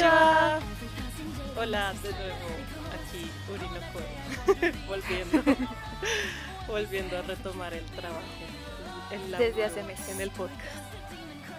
[0.00, 0.60] Konnichiwa.
[1.56, 2.48] Hola de nuevo,
[2.94, 5.42] aquí Urinoko, volviendo,
[6.66, 8.22] volviendo a retomar el trabajo.
[9.38, 10.08] Desde hace meses.
[10.08, 10.82] En el podcast.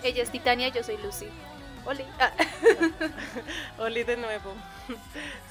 [0.03, 1.27] Ella es Titania, yo soy Lucy.
[1.85, 2.03] Oli.
[2.19, 2.31] Ah,
[3.79, 4.53] Oli de nuevo.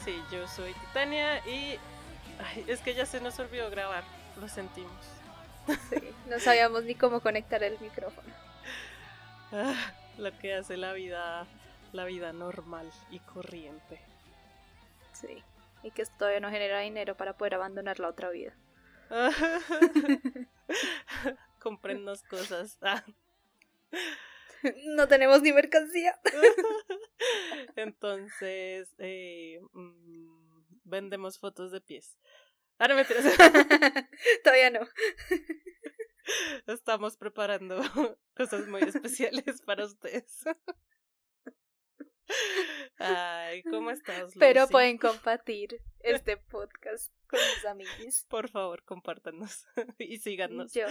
[0.05, 1.79] Sí, yo soy Titania y
[2.45, 4.05] ay, es que ya se nos olvidó grabar,
[4.38, 5.07] lo sentimos.
[5.88, 8.29] sí, no sabíamos ni cómo conectar el micrófono.
[9.52, 11.46] Ah, Lo que hace la vida,
[11.94, 14.00] la vida normal y corriente.
[15.12, 15.42] Sí.
[15.82, 18.54] Y que esto todavía no genera dinero para poder abandonar la otra vida.
[21.60, 22.78] Comprennos cosas.
[22.82, 23.04] Ah.
[24.96, 26.18] No tenemos ni mercancía.
[27.76, 32.18] Entonces, eh, mm, vendemos fotos de pies.
[32.79, 33.26] Ah, no, mentiras.
[34.42, 34.88] todavía no.
[36.66, 37.82] Estamos preparando
[38.34, 40.45] cosas muy especiales para ustedes.
[42.98, 44.32] Ay, ¿cómo estás?
[44.38, 44.72] Pero Lucy?
[44.72, 48.26] pueden compartir este podcast con sus amigos.
[48.28, 49.66] Por favor, compártanos
[49.98, 50.86] y síganos Yo,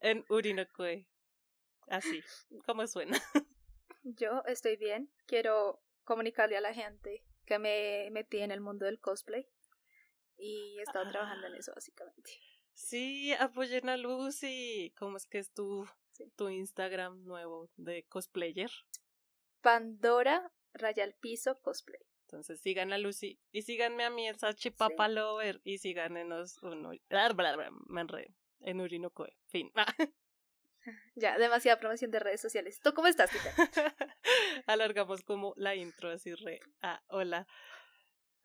[0.00, 1.06] en Urinocoe.
[1.88, 2.22] Así,
[2.66, 3.18] como suena.
[4.02, 5.10] yo estoy bien.
[5.26, 9.48] Quiero comunicarle a la gente que me metí en el mundo del cosplay.
[10.36, 12.30] Y he estado trabajando en eso, básicamente.
[12.74, 14.94] Sí, apoyen a Lucy.
[14.98, 16.30] ¿Cómo es que es tu, Sí.
[16.36, 18.70] tu Instagram nuevo de cosplayer?
[19.62, 22.00] Pandora Raya al Piso Cosplay.
[22.22, 26.90] Entonces sigan a Lucy y síganme a mí, el Sachi Papa Lover, y síganos uno.
[27.08, 28.34] bla, bla, bla, me enredé.
[28.60, 29.36] En Urinocoe.
[29.46, 29.72] Fin.
[31.14, 32.80] Ya, demasiada promoción de redes sociales.
[32.80, 33.52] ¿Tú cómo estás, Tita?
[34.66, 36.60] Alargamos como la intro, así re.
[36.80, 37.46] Ah, hola.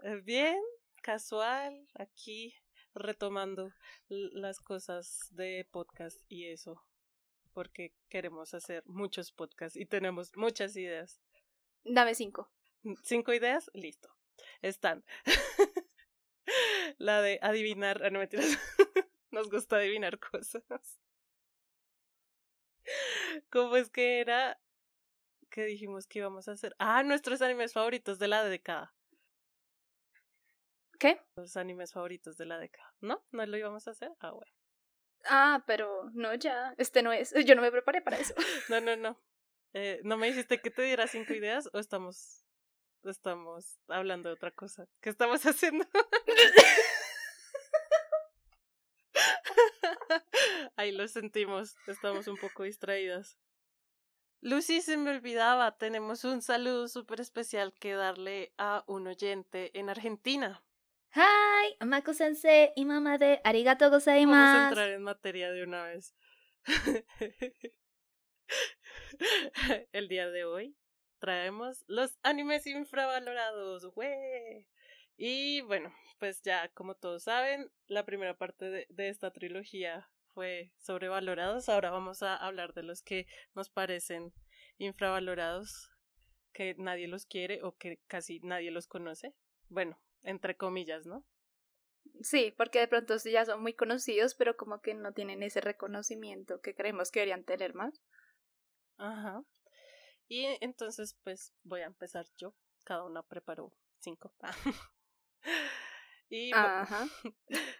[0.01, 0.59] Eh, Bien,
[1.01, 2.53] casual, aquí
[2.93, 3.71] retomando
[4.09, 6.83] las cosas de podcast y eso.
[7.53, 11.21] Porque queremos hacer muchos podcasts y tenemos muchas ideas.
[11.85, 12.49] Dame cinco.
[13.03, 13.69] ¿Cinco ideas?
[13.73, 14.09] Listo.
[14.61, 15.03] Están.
[16.97, 18.01] La de adivinar.
[18.03, 18.47] Ah, no mentiras.
[19.31, 20.63] Nos gusta adivinar cosas.
[23.49, 24.59] ¿Cómo es que era?
[25.53, 26.75] que dijimos que íbamos a hacer?
[26.79, 28.91] Ah, nuestros animes favoritos de la década.
[30.99, 31.21] ¿Qué?
[31.35, 32.91] Los animes favoritos de la década.
[33.01, 33.23] ¿No?
[33.31, 34.11] ¿No lo íbamos a hacer?
[34.19, 34.51] Ah, bueno.
[35.25, 36.73] Ah, pero no, ya.
[36.77, 37.33] Este no es.
[37.45, 38.33] Yo no me preparé para eso.
[38.69, 39.19] No, no, no.
[39.73, 42.45] Eh, ¿No me dijiste que te diera cinco ideas o estamos,
[43.03, 44.87] estamos hablando de otra cosa?
[45.01, 45.85] ¿Qué estamos haciendo?
[50.75, 53.37] Ahí lo sentimos, estamos un poco distraídas.
[54.41, 59.89] Lucy, se me olvidaba, tenemos un saludo súper especial que darle a un oyente en
[59.89, 60.63] Argentina.
[61.15, 64.67] Hi, Mako sensei, imama de arigato Vamos a gozaimasu.
[64.69, 66.13] entrar en materia de una vez.
[69.91, 70.75] El día de hoy
[71.19, 74.67] traemos los animes infravalorados, ¡güey!
[75.17, 80.71] Y bueno, pues ya como todos saben, la primera parte de, de esta trilogía fue
[80.79, 81.69] sobrevalorados.
[81.69, 84.33] Ahora vamos a hablar de los que nos parecen
[84.77, 85.91] infravalorados,
[86.51, 89.33] que nadie los quiere o que casi nadie los conoce.
[89.69, 91.25] Bueno, entre comillas, ¿no?
[92.21, 96.61] Sí, porque de pronto ya son muy conocidos, pero como que no tienen ese reconocimiento
[96.61, 98.01] que creemos que deberían tener más.
[98.97, 99.43] Ajá.
[100.27, 102.53] Y entonces, pues voy a empezar yo.
[102.83, 104.33] Cada una preparó cinco.
[106.29, 107.07] y Ajá.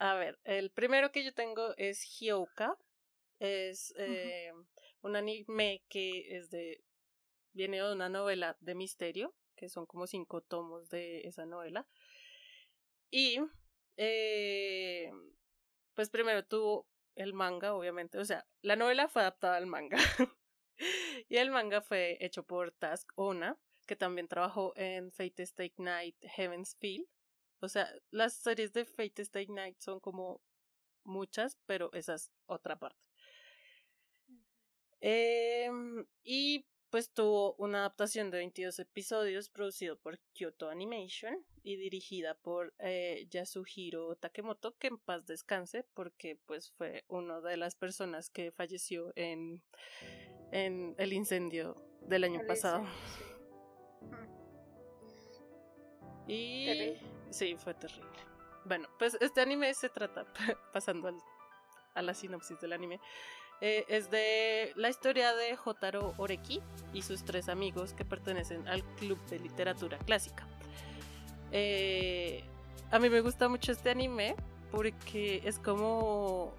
[0.00, 2.76] a ver, el primero que yo tengo es Hyouka.
[3.38, 4.52] Es eh,
[5.02, 6.84] un anime que es de.
[7.52, 11.86] viene de una novela de misterio, que son como cinco tomos de esa novela.
[13.10, 13.38] Y
[13.96, 15.10] eh,
[15.94, 18.18] pues primero tuvo el manga, obviamente.
[18.18, 19.96] O sea, la novela fue adaptada al manga.
[21.28, 26.16] y el manga fue hecho por Task Ona, que también trabajó en Fate Stay Night
[26.20, 27.08] Heaven's Feel.
[27.60, 30.40] O sea, las series de Fate Stay Night son como
[31.04, 33.00] muchas, pero esa es otra parte.
[35.00, 42.34] Em, y pues tuvo una adaptación de 22 episodios producido por Kyoto Animation y dirigida
[42.34, 48.30] por eh, Yasuhiro Takemoto, que en paz descanse porque pues fue una de las personas
[48.30, 49.62] que falleció en,
[50.50, 52.80] en el incendio del año El pasado.
[52.80, 54.32] incendio,
[56.26, 57.00] Y Terrible.
[57.30, 58.08] sí, fue terrible.
[58.64, 60.24] Bueno, pues este anime se trata,
[60.72, 61.18] pasando al-
[61.94, 63.00] a la sinopsis del anime,
[63.60, 66.60] eh, es de la historia de Jotaro Oreki
[66.92, 70.48] y sus tres amigos que pertenecen al Club de Literatura Clásica.
[71.52, 72.42] Eh,
[72.90, 74.34] a mí me gusta mucho este anime
[74.70, 76.52] porque es como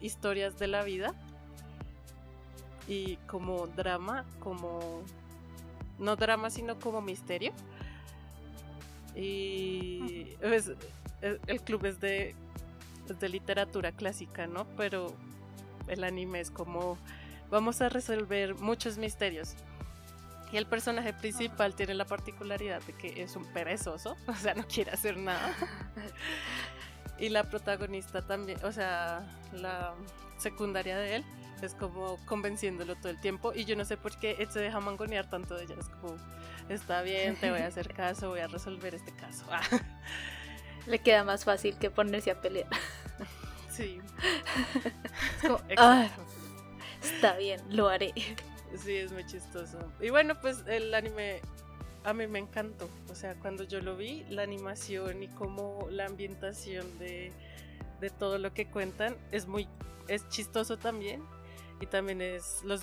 [0.00, 1.14] historias de la vida
[2.86, 5.02] y como drama, como
[5.98, 7.52] no drama, sino como misterio.
[9.14, 10.28] Y
[11.46, 12.34] el club es de,
[13.08, 14.66] es de literatura clásica, ¿no?
[14.76, 15.14] Pero
[15.88, 16.98] el anime es como
[17.50, 19.54] vamos a resolver muchos misterios.
[20.52, 24.66] Y el personaje principal tiene la particularidad de que es un perezoso, o sea, no
[24.66, 25.54] quiere hacer nada.
[27.18, 29.94] y la protagonista también, o sea, la
[30.38, 31.24] secundaria de él,
[31.62, 33.52] es como convenciéndolo todo el tiempo.
[33.54, 35.76] Y yo no sé por qué él se deja mangonear tanto de ella.
[35.78, 36.16] Es como,
[36.68, 39.46] está bien, te voy a hacer caso, voy a resolver este caso.
[40.86, 42.68] Le queda más fácil que ponerse a pelear.
[43.70, 44.00] Sí.
[45.78, 46.08] Ah,
[47.02, 48.12] está bien, lo haré.
[48.76, 49.78] Sí, es muy chistoso.
[50.00, 51.40] Y bueno, pues el anime
[52.04, 52.88] a mí me encantó.
[53.10, 57.32] O sea, cuando yo lo vi, la animación y como la ambientación de,
[58.00, 59.68] de todo lo que cuentan es muy
[60.08, 61.22] es chistoso también
[61.80, 62.82] y también es los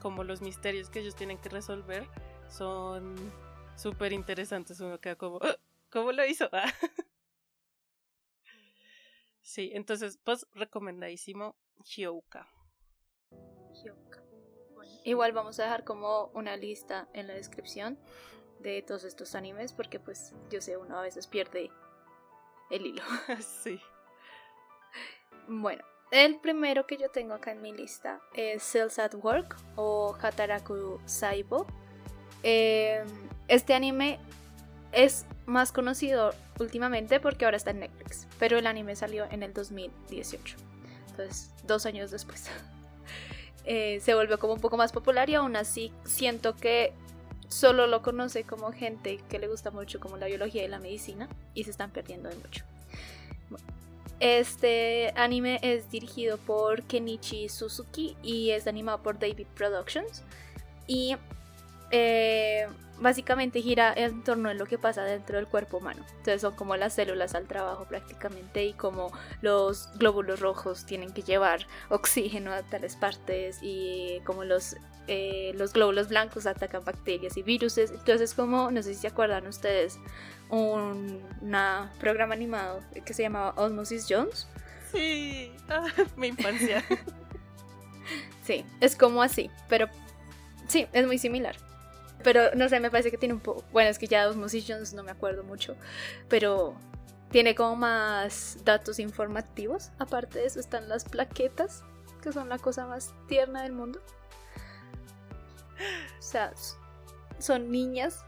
[0.00, 2.06] como los misterios que ellos tienen que resolver
[2.48, 3.16] son
[3.76, 4.80] súper interesantes.
[4.80, 5.56] Uno queda como, ah,
[5.90, 6.48] ¿cómo lo hizo?
[9.42, 12.48] sí, entonces, pues recomendadísimo Hyouka.
[15.08, 17.98] Igual vamos a dejar como una lista en la descripción
[18.58, 21.70] de todos estos animes porque pues yo sé, uno a veces pierde
[22.68, 23.02] el hilo.
[23.62, 23.80] sí.
[25.48, 30.14] Bueno, el primero que yo tengo acá en mi lista es Cells at Work o
[30.20, 31.66] Hataraku Saibo.
[32.42, 33.08] Em,
[33.48, 34.18] este anime
[34.92, 39.54] es más conocido últimamente porque ahora está en Netflix, pero el anime salió en el
[39.54, 40.58] 2018,
[41.08, 42.50] entonces dos años después.
[43.70, 46.94] Eh, se volvió como un poco más popular y aún así siento que
[47.48, 51.28] solo lo conoce como gente que le gusta mucho como la biología y la medicina
[51.52, 52.64] y se están perdiendo de mucho.
[54.20, 60.22] Este anime es dirigido por Kenichi Suzuki y es animado por David Productions.
[60.86, 61.16] Y
[61.90, 62.66] eh,
[63.00, 66.04] básicamente gira en torno a lo que pasa dentro del cuerpo humano.
[66.10, 71.22] Entonces son como las células al trabajo prácticamente y como los glóbulos rojos tienen que
[71.22, 74.76] llevar oxígeno a tales partes y como los,
[75.06, 77.78] eh, los glóbulos blancos atacan bacterias y virus.
[77.78, 79.98] Entonces como, no sé si se acuerdan ustedes,
[80.50, 81.22] un
[82.00, 84.48] programa animado que se llamaba Osmosis Jones.
[84.92, 85.86] Sí, ah,
[86.16, 86.82] mi infancia.
[88.44, 89.88] sí, es como así, pero
[90.66, 91.67] sí, es muy similar.
[92.22, 93.64] Pero no sé, me parece que tiene un poco.
[93.72, 95.76] Bueno, es que ya Osmosis Jones no me acuerdo mucho,
[96.28, 96.76] pero
[97.30, 99.90] tiene como más datos informativos.
[99.98, 101.84] Aparte de eso, están las plaquetas,
[102.22, 104.02] que son la cosa más tierna del mundo.
[106.18, 106.52] O sea,
[107.38, 108.24] son niñas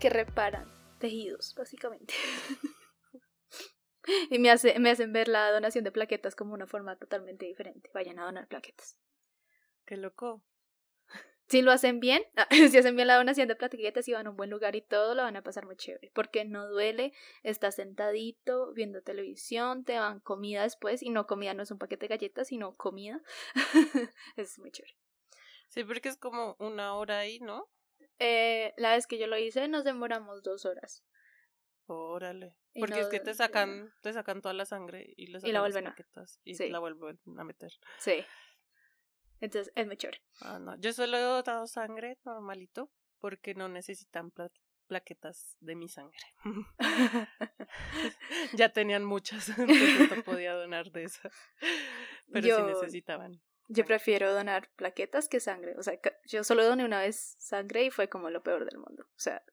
[0.00, 2.14] que reparan tejidos, básicamente.
[4.30, 7.90] y me, hace, me hacen ver la donación de plaquetas como una forma totalmente diferente.
[7.94, 8.96] Vayan a donar plaquetas.
[9.86, 10.42] Qué loco.
[11.50, 12.22] Si lo hacen bien,
[12.72, 15.16] si hacen bien la donación de plaquetas y van a un buen lugar y todo,
[15.16, 16.12] lo van a pasar muy chévere.
[16.14, 21.02] Porque no duele, estás sentadito viendo televisión, te dan comida después.
[21.02, 23.20] Y no comida no es un paquete de galletas, sino comida.
[24.36, 24.94] es muy chévere.
[25.68, 27.68] Sí, porque es como una hora ahí, ¿no?
[28.20, 31.04] Eh, la vez que yo lo hice nos demoramos dos horas.
[31.86, 32.56] Órale.
[32.78, 35.96] Porque es que te sacan, te sacan toda la sangre y, y la vuelven a
[36.44, 37.72] y la vuelven a meter.
[37.98, 38.24] Sí.
[39.40, 40.22] Entonces es muy chévere.
[40.40, 40.78] Ah, no.
[40.78, 44.32] Yo solo he dado sangre normalito porque no necesitan
[44.86, 46.20] plaquetas de mi sangre.
[48.54, 51.32] ya tenían muchas, entonces no podía donar de esas.
[52.32, 53.40] Pero sí necesitaban.
[53.68, 55.76] Yo prefiero donar plaquetas que sangre.
[55.78, 59.04] O sea, yo solo doné una vez sangre y fue como lo peor del mundo.
[59.04, 59.44] O sea,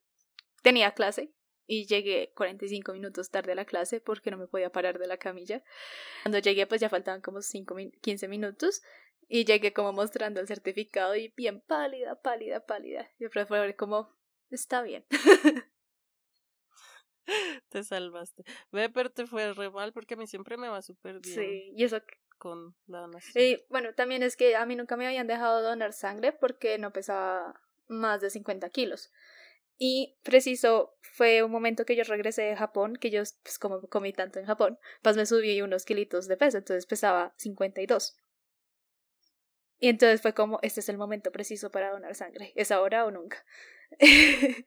[0.64, 1.32] tenía clase
[1.68, 5.18] y llegué 45 minutos tarde a la clase porque no me podía parar de la
[5.18, 5.64] camilla.
[6.24, 8.82] Cuando llegué, pues ya faltaban como 5, 15 minutos
[9.28, 13.10] y llegué como mostrando el certificado y bien pálida, pálida, pálida.
[13.20, 14.16] Yo prefiero como,
[14.50, 15.06] está bien.
[17.70, 18.44] te salvaste.
[18.72, 21.36] Ve, pero te fue re mal porque a mí siempre me va súper bien.
[21.36, 22.02] Sí, y eso
[22.38, 23.44] con la donación.
[23.44, 26.94] Y bueno, también es que a mí nunca me habían dejado donar sangre porque no
[26.94, 29.12] pesaba más de 50 kilos.
[29.80, 34.12] Y preciso, fue un momento que yo regresé de Japón, que yo, pues como comí
[34.12, 38.18] tanto en Japón, pues me subí unos kilitos de peso, entonces pesaba 52.
[39.80, 43.12] Y entonces fue como, este es el momento preciso para donar sangre, es ahora o
[43.12, 43.46] nunca.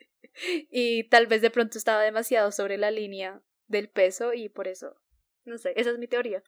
[0.71, 5.00] y tal vez de pronto estaba demasiado sobre la línea del peso y por eso,
[5.45, 6.43] no sé, esa es mi teoría.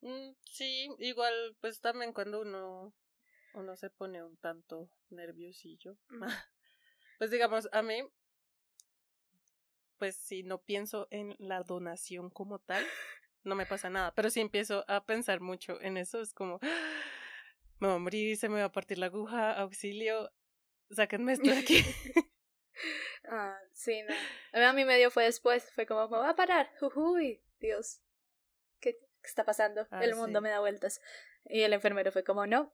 [0.00, 2.94] Mm, sí, igual pues también cuando uno
[3.54, 5.96] uno se pone un tanto nerviosillo.
[7.18, 8.02] pues digamos, a mí
[9.98, 12.84] pues si no pienso en la donación como tal,
[13.44, 16.60] no me pasa nada, pero si empiezo a pensar mucho en eso es como
[17.80, 20.30] me va a morir, se me va a partir la aguja, auxilio,
[20.90, 21.84] sáquenme esto de aquí.
[23.30, 24.66] ah, sí, no.
[24.66, 28.00] A mí me dio fue después, fue como, me va a parar, uy, Dios,
[28.80, 29.86] ¿qué, está pasando?
[29.90, 30.42] Ah, el mundo sí.
[30.42, 31.00] me da vueltas.
[31.44, 32.72] Y el enfermero fue como, no,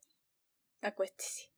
[0.81, 1.51] acuéstese.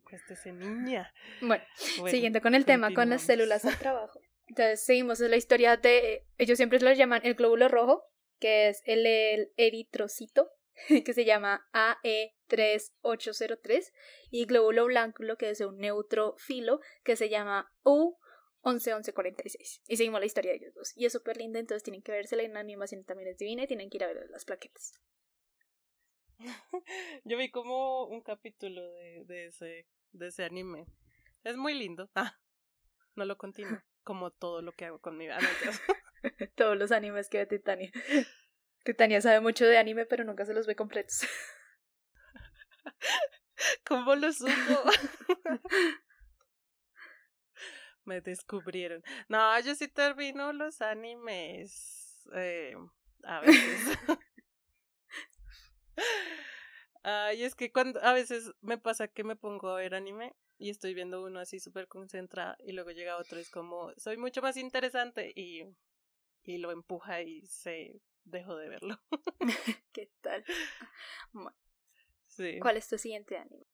[0.00, 1.12] Acuéstese, niña.
[1.40, 1.62] Bueno,
[1.98, 4.20] Bueno, siguiendo con el tema, con las células al trabajo.
[4.50, 8.02] Entonces, seguimos en la historia de, ellos siempre lo llaman el glóbulo rojo,
[8.40, 9.06] que es el,
[9.56, 10.50] eritrocito,
[11.04, 13.92] que se llama AE3803,
[14.30, 19.82] y glóbulo blanco, que es un neutrofilo, que se llama U111146.
[19.86, 20.92] Y seguimos la historia de ellos dos.
[20.96, 23.88] Y es súper linda, entonces tienen que verse, la animación también es divina y tienen
[23.88, 24.94] que ir a ver las plaquetas.
[27.24, 30.86] Yo vi como un capítulo de, de ese de ese anime.
[31.44, 32.10] Es muy lindo.
[32.16, 32.36] Ah,
[33.14, 33.80] no lo continúo.
[34.02, 35.38] Como todo lo que hago con mi vida.
[36.56, 37.90] Todos los animes que ve Titania.
[38.84, 41.20] Titania sabe mucho de anime, pero nunca se los ve completos.
[43.86, 44.50] ¿Cómo lo supo?
[48.04, 49.02] Me descubrieron.
[49.28, 52.26] No, yo sí termino los animes.
[52.34, 52.74] Eh,
[53.24, 53.98] a veces.
[57.02, 60.68] Ay, es que cuando a veces me pasa que me pongo a ver anime y
[60.68, 64.42] estoy viendo uno así súper concentrada y luego llega otro y es como, soy mucho
[64.42, 65.64] más interesante y,
[66.42, 69.00] y lo empuja y se dejó de verlo.
[69.92, 70.44] ¿Qué tal?
[72.26, 72.58] Sí.
[72.60, 73.64] ¿Cuál es tu siguiente anime?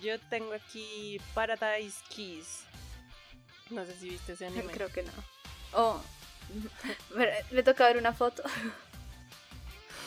[0.00, 2.64] Yo tengo aquí Paradise Kiss.
[3.70, 4.72] No sé si viste ese anime.
[4.72, 5.12] Creo que no.
[5.74, 6.02] Oh,
[7.52, 8.42] le toca ver una foto.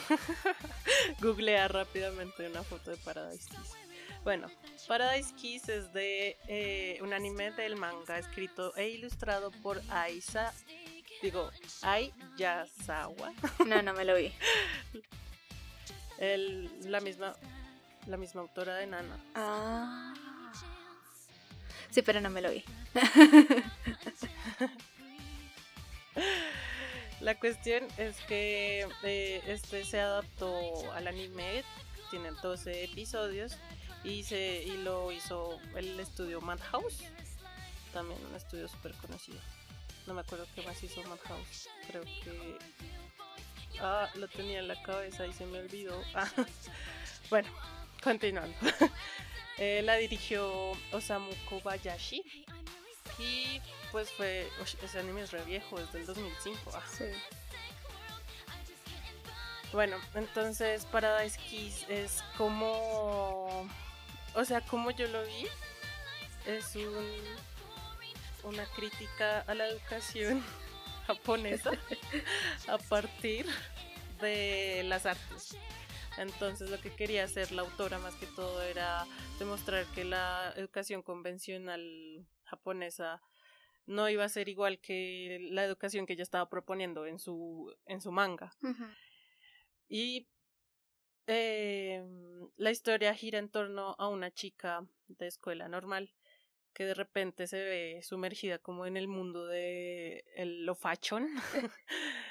[1.21, 3.90] Googlea rápidamente una foto de Paradise Kiss.
[4.23, 4.47] Bueno,
[4.87, 10.53] Paradise Kiss es de eh, un anime del manga escrito e ilustrado por Aisa,
[11.23, 11.49] digo,
[11.81, 13.33] Ai Yasawa,
[13.65, 14.31] No, no me lo vi.
[16.19, 17.35] el, la misma
[18.07, 19.19] la misma autora de Nana.
[19.35, 20.13] Ah.
[21.91, 22.63] Sí, pero no me lo vi.
[27.19, 31.63] La cuestión es que eh, este se adaptó al anime,
[32.09, 33.57] tiene 12 episodios
[34.03, 37.03] y, se, y lo hizo el estudio Madhouse,
[37.93, 39.39] también un estudio súper conocido.
[40.07, 42.57] No me acuerdo qué más hizo Madhouse, creo que...
[43.79, 46.01] Ah, lo tenía en la cabeza y se me olvidó.
[46.13, 46.29] Ah,
[47.29, 47.49] bueno,
[48.03, 48.55] continuando.
[49.57, 52.23] Eh, la dirigió Osamu Kobayashi
[53.19, 54.49] y pues fue.
[54.81, 56.71] ese anime es re viejo, es del 2005.
[56.73, 56.81] ah.
[56.89, 57.05] Sí.
[59.71, 63.69] Bueno, entonces Paradise Kiss es como.
[64.35, 65.47] O sea, como yo lo vi,
[66.45, 67.11] es un,
[68.43, 70.43] una crítica a la educación
[71.07, 71.71] japonesa
[72.67, 73.45] a partir
[74.19, 75.57] de las artes.
[76.17, 79.05] Entonces lo que quería hacer la autora más que todo era
[79.39, 83.21] demostrar que la educación convencional japonesa
[83.85, 88.01] no iba a ser igual que la educación que ella estaba proponiendo en su, en
[88.01, 88.53] su manga.
[88.61, 88.85] Ujú.
[89.89, 90.27] Y
[91.27, 92.03] eh,
[92.57, 96.13] la historia gira en torno a una chica de escuela normal
[96.73, 101.27] que de repente se ve sumergida como en el mundo de el, lo fashion,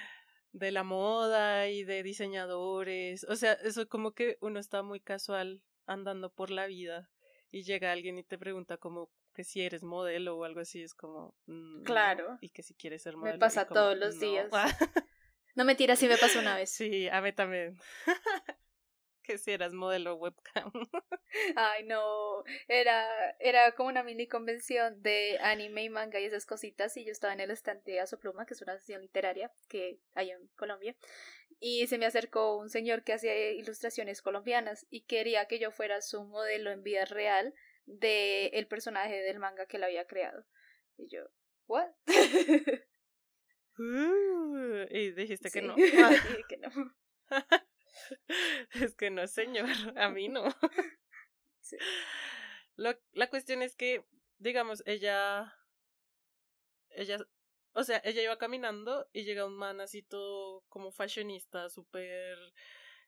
[0.52, 3.24] de la moda y de diseñadores.
[3.24, 7.10] O sea, eso como que uno está muy casual andando por la vida
[7.50, 10.94] y llega alguien y te pregunta como que si eres modelo o algo así, es
[10.94, 11.34] como...
[11.46, 12.38] mm, Claro.
[12.40, 13.36] Y que si quieres ser Me modelo.
[13.36, 14.20] y pasa como, todos los "No".
[14.20, 14.50] días.
[15.56, 16.70] No mentira, sí me pasó una vez.
[16.70, 17.76] Sí, a mí también.
[19.30, 20.72] Que si eras modelo webcam.
[21.56, 22.42] Ay, no.
[22.66, 23.06] Era,
[23.38, 26.96] era como una mini convención de anime y manga y esas cositas.
[26.96, 30.30] Y yo estaba en el estante de Asopluma, que es una sesión literaria que hay
[30.30, 30.96] en Colombia.
[31.60, 36.00] Y se me acercó un señor que hacía ilustraciones colombianas y quería que yo fuera
[36.00, 40.44] su modelo en vida real de el personaje del manga que él había creado.
[40.96, 41.22] Y yo,
[41.66, 41.88] ¿what?
[43.78, 45.74] Uh, y dijiste que Sí, no.
[45.76, 46.68] dije que no.
[48.74, 49.66] es que no, señor.
[49.96, 50.44] A mí no.
[51.62, 51.76] Sí.
[52.76, 54.04] Lo- la cuestión es que,
[54.38, 55.54] digamos, ella.
[56.90, 57.18] Ella.
[57.72, 62.36] O sea, ella iba caminando y llega un man así todo como fashionista, súper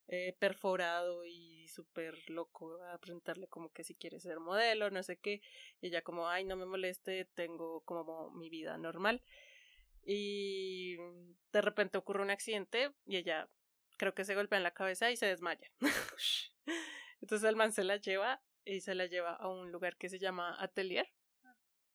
[0.08, 5.18] eh, perforado y súper loco a preguntarle como que si quiere ser modelo, no sé
[5.18, 5.42] qué.
[5.80, 9.22] Y ella como, ay, no me moleste, tengo como mi vida normal.
[10.04, 10.96] Y
[11.52, 13.48] de repente ocurre un accidente y ella
[14.02, 15.70] creo que se golpea en la cabeza y se desmaya.
[17.20, 20.18] Entonces el man se la lleva y se la lleva a un lugar que se
[20.18, 21.08] llama Atelier.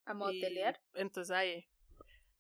[0.06, 0.80] ¿A Y motelear?
[0.94, 1.68] entonces ahí.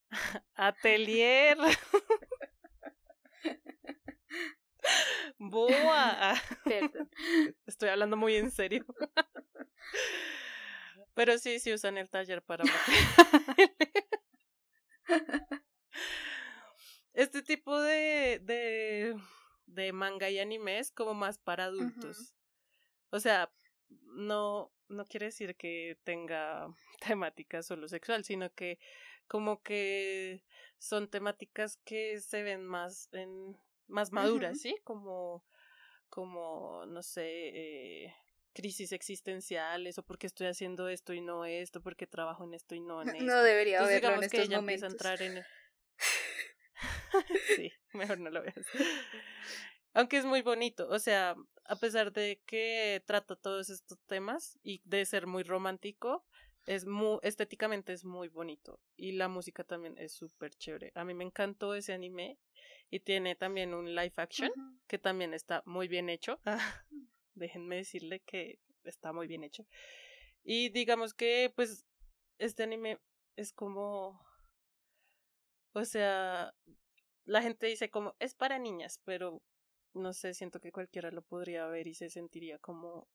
[0.55, 1.57] Atelier.
[5.37, 6.41] Boa.
[6.63, 7.11] Perdón.
[7.65, 8.85] Estoy hablando muy en serio.
[11.13, 12.63] Pero sí, sí usan el taller para
[17.11, 19.17] Este tipo de, de,
[19.83, 22.35] de manga y anime es como más para adultos.
[23.09, 23.51] O sea,
[23.89, 26.67] no, no quiere decir que tenga
[27.07, 28.79] temática solo sexual, sino que
[29.27, 30.43] como que
[30.77, 33.57] son temáticas que se ven más en
[33.87, 34.75] más maduras, ¿sí?
[34.83, 35.43] Como
[36.09, 38.15] como no sé, eh,
[38.53, 42.79] crisis existenciales o porque estoy haciendo esto y no esto, porque trabajo en esto y
[42.79, 43.25] no en esto.
[43.25, 44.59] No debería haberlo en estos que momentos.
[44.59, 45.43] empieza a entrar en
[47.55, 48.65] sí, mejor no lo veas.
[49.93, 51.35] Aunque es muy bonito, o sea,
[51.65, 56.23] a pesar de que trata todos estos temas y de ser muy romántico,
[56.65, 60.91] es muy, estéticamente es muy bonito y la música también es súper chévere.
[60.95, 62.37] A mí me encantó ese anime
[62.89, 64.51] y tiene también un live action
[64.87, 66.39] que también está muy bien hecho.
[67.35, 69.65] Déjenme decirle que está muy bien hecho.
[70.43, 71.85] Y digamos que pues
[72.37, 72.99] este anime
[73.35, 74.27] es como
[75.77, 76.53] o sea,
[77.27, 79.43] la gente dice como es para niñas, pero
[79.93, 83.07] no sé, siento que cualquiera lo podría ver y se sentiría como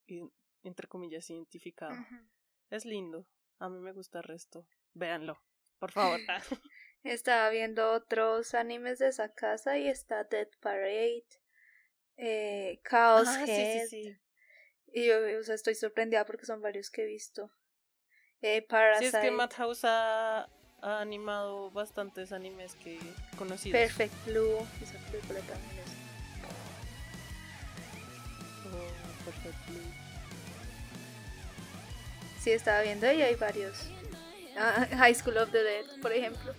[0.62, 1.96] entre comillas identificado.
[2.70, 3.26] Es lindo.
[3.58, 4.66] A mí me gusta el resto.
[4.92, 5.38] Véanlo,
[5.78, 6.20] por favor.
[7.04, 11.26] Estaba viendo otros animes de esa casa y está Dead Parade,
[12.16, 13.88] eh, Chaos ah, Head.
[14.94, 17.50] Y yo, o sea, estoy sorprendida porque son varios que he visto.
[18.42, 19.10] Eh, Parasite.
[19.10, 20.48] Sí, es que Madhouse ha,
[20.82, 22.98] animado bastantes animes que
[23.38, 23.78] conocidos.
[23.78, 25.92] Perfect Blue, esa película también es.
[28.66, 29.92] Oh, Perfect Blue.
[32.40, 33.88] Sí, estaba viendo y hay varios.
[34.58, 36.52] Ah, High School of the Dead, por ejemplo.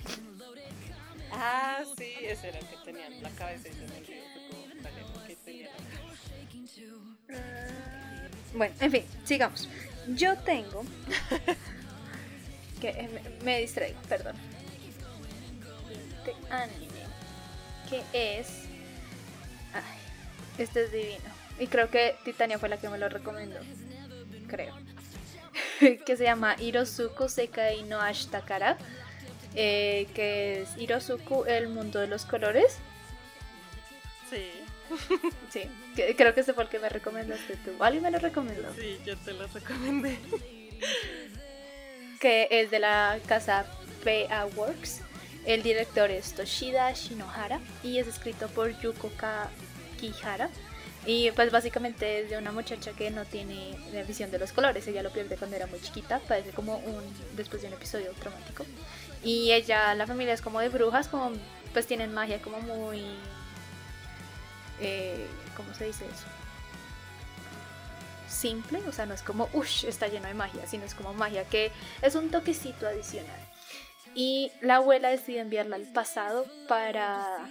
[1.32, 4.02] Ah, sí, ese era el que tenía la cabeza y me
[5.28, 5.70] que tenía
[8.54, 9.68] Bueno, en fin, sigamos.
[10.08, 10.84] Yo tengo.
[12.84, 13.10] que eh,
[13.46, 14.36] me, distraigo, perdón.
[16.26, 17.04] De anime.
[17.90, 18.66] Que es.
[19.74, 20.00] Ay,
[20.58, 21.30] este es divino.
[21.60, 23.60] Y creo que Titania fue la que me lo recomendó.
[24.50, 24.76] Creo.
[26.06, 28.78] que se llama Hirosuku Sekai no Ashtakara,
[29.56, 32.80] eh, que es Hirosuku, el mundo de los colores.
[34.30, 34.52] Sí.
[35.50, 35.70] Sí,
[36.18, 37.72] creo que ese fue el que me recomendaste tú.
[37.80, 38.74] ¿Alguien me lo recomendó?
[38.74, 40.18] Sí, yo te lo recomendé.
[42.24, 43.66] que es de la casa
[44.06, 45.02] PA Works.
[45.46, 49.12] El director es Toshida Shinohara y es escrito por Yuko
[50.00, 50.50] Kihara.
[51.06, 53.76] Y pues básicamente es de una muchacha que no tiene
[54.08, 54.88] visión de los colores.
[54.88, 57.04] Ella lo pierde cuando era muy chiquita, parece como un
[57.36, 58.66] después de un episodio traumático.
[59.22, 61.34] Y ella, la familia es como de brujas, como
[61.74, 63.04] pues tienen magia como muy...
[64.80, 66.43] Eh, ¿Cómo se dice eso?
[68.34, 71.44] Simple, o sea, no es como, uff, está lleno de magia, sino es como magia
[71.46, 73.40] que es un toquecito adicional.
[74.16, 77.48] Y la abuela decide enviarla al pasado para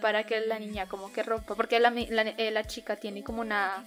[0.00, 3.84] para que la niña como que rompa, porque la, la, eh, chica tiene como una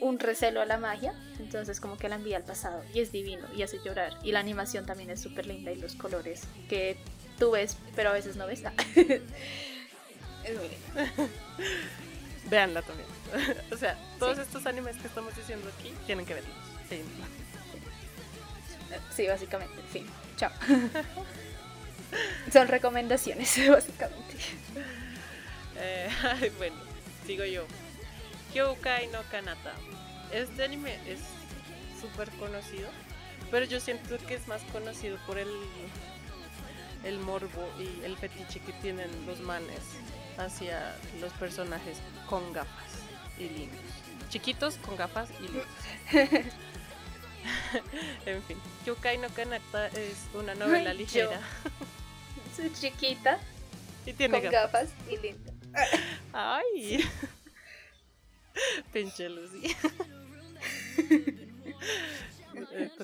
[0.00, 3.46] un recelo a la magia, entonces como que la envía al pasado y es divino
[3.54, 6.96] y hace llorar y la animación también es súper linda y los colores que
[7.38, 8.62] tú ves pero a veces no ves.
[8.96, 10.70] es muy
[12.48, 13.08] Veanla también.
[13.72, 16.56] o sea, todos estos animes que estamos diciendo aquí tienen que verlos.
[16.88, 17.02] Sí,
[19.14, 19.82] sí básicamente.
[19.92, 20.06] Fin.
[20.36, 20.50] Chao.
[22.52, 24.36] Son recomendaciones, básicamente.
[25.76, 26.08] Eh,
[26.56, 26.76] bueno,
[27.26, 27.66] sigo yo.
[28.54, 29.74] Hyoukai no Kanata.
[30.32, 31.20] Este anime es
[32.00, 32.88] súper conocido,
[33.50, 35.48] pero yo siento que es más conocido por el,
[37.04, 39.80] el morbo y el fetiche que tienen los manes
[40.38, 41.98] hacia los personajes
[42.28, 43.02] con gafas
[43.38, 43.80] y lindos.
[44.30, 45.66] Chiquitos con gafas y lindos.
[48.26, 51.40] en fin, Hyoukai no Kanata es una novela ligera.
[52.56, 53.38] Soy chiquita.
[54.06, 55.52] Y tiene con gafas y linda.
[56.32, 57.04] Ay.
[58.92, 59.76] Pinche Lucy.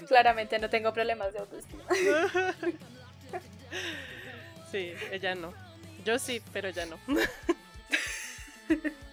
[0.09, 1.85] Claramente no tengo problemas de autoestima.
[4.73, 5.55] Sí, ella no.
[6.05, 6.99] Yo sí, pero ella no.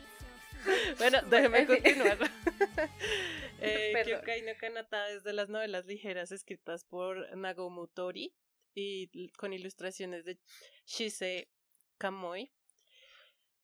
[0.98, 2.18] Bueno, déjeme continuar.
[3.60, 8.36] eh, Kyokai no Kanata es de las novelas ligeras escritas por Nagomutori
[8.74, 10.40] y con ilustraciones de
[10.86, 11.50] Shise
[11.98, 12.52] Kamoi.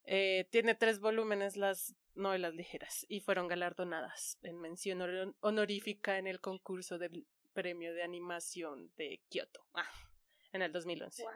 [0.03, 6.39] Eh, tiene tres volúmenes las novelas ligeras y fueron galardonadas en mención honorífica en el
[6.39, 9.89] concurso del premio de animación de Kyoto ah,
[10.53, 11.23] en el 2011.
[11.23, 11.31] Wow.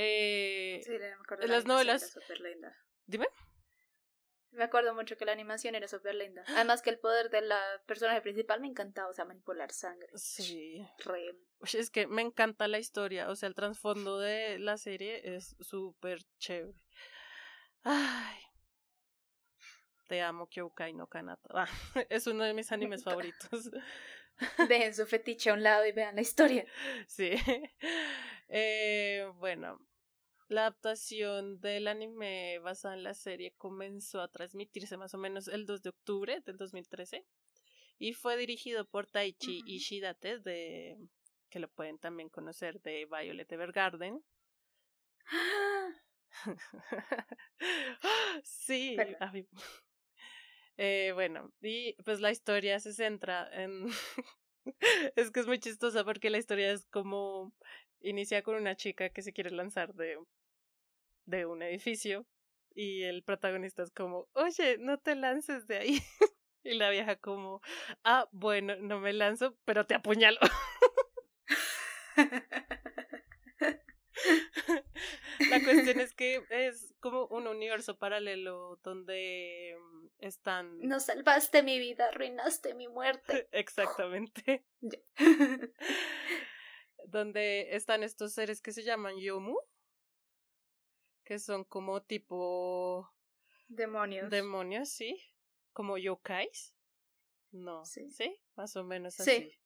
[0.00, 2.16] Eh, sí, me acuerdo las novelas.
[3.04, 3.26] Dime.
[4.52, 6.44] Me acuerdo mucho que la animación era súper linda.
[6.46, 10.08] Además que el poder de la personaje principal me encantaba, o sea, manipular sangre.
[10.14, 10.86] Sí.
[10.98, 11.36] Re.
[11.72, 16.20] Es que me encanta la historia, o sea, el trasfondo de la serie es súper
[16.38, 16.78] chévere.
[17.82, 18.38] Ay.
[20.06, 21.48] Te amo, Kyoukai no Kanata.
[21.52, 21.66] Ah,
[22.08, 23.68] es uno de mis animes favoritos.
[24.68, 26.66] Dejen su fetiche a un lado y vean la historia.
[27.06, 27.30] Sí.
[28.50, 29.78] Eh, bueno,
[30.48, 35.66] la adaptación del anime basada en la serie comenzó a transmitirse más o menos el
[35.66, 37.26] 2 de octubre del 2013
[37.98, 40.96] y fue dirigido por Taichi Ishidate de
[41.50, 44.24] que lo pueden también conocer de Violet Evergarden.
[48.42, 48.96] sí,
[50.78, 53.88] eh, bueno, y pues la historia se centra en...
[55.16, 57.52] es que es muy chistosa porque la historia es como
[58.00, 60.16] inicia con una chica que se quiere lanzar de,
[61.26, 62.26] de un edificio
[62.74, 65.98] y el protagonista es como, oye, no te lances de ahí.
[66.62, 67.60] y la vieja como,
[68.04, 70.38] ah, bueno, no me lanzo, pero te apuñalo.
[75.50, 80.80] La cuestión es que es como un universo paralelo donde mm, están...
[80.80, 83.48] No salvaste mi vida, arruinaste mi muerte.
[83.52, 84.64] Exactamente.
[87.06, 89.56] donde están estos seres que se llaman Yomu,
[91.24, 93.10] que son como tipo...
[93.68, 94.30] Demonios.
[94.30, 95.20] Demonios, sí.
[95.72, 96.74] Como yokais.
[97.50, 98.40] No, sí, ¿sí?
[98.56, 99.30] Más o menos así.
[99.30, 99.58] Sí.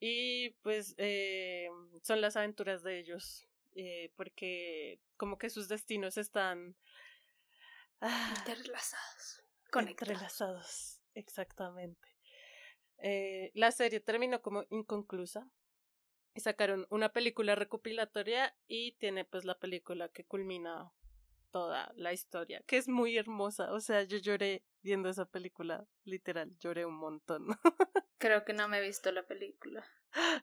[0.00, 1.68] Y pues eh,
[2.02, 6.76] son las aventuras de ellos eh, porque como que sus destinos están
[8.00, 8.34] ah.
[9.76, 12.08] Entrelazados, exactamente.
[12.98, 15.48] Eh, la serie terminó como inconclusa
[16.34, 20.92] y sacaron una película recopilatoria y tiene pues la película que culmina
[21.50, 23.72] toda la historia, que es muy hermosa.
[23.72, 27.46] O sea, yo lloré viendo esa película, literal, lloré un montón.
[28.18, 29.84] Creo que no me he visto la película.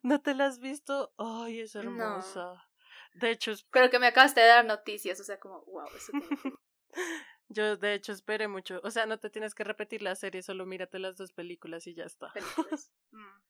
[0.03, 1.13] ¿No te la has visto?
[1.17, 2.70] Ay, es hermosa.
[3.13, 6.11] De hecho, creo que me acabaste de dar noticias, o sea, como, wow, eso
[7.49, 8.79] Yo, de hecho, esperé mucho.
[8.83, 11.93] O sea, no te tienes que repetir la serie, solo mírate las dos películas y
[11.93, 12.31] ya está.
[13.11, 13.41] Mm.